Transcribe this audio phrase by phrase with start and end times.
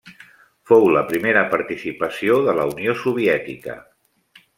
[0.69, 3.77] Fou la primera participació de la Unió Soviètica.